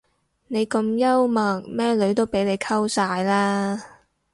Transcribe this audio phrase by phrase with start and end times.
[0.47, 3.79] 你咁幽默咩女都俾你溝晒啦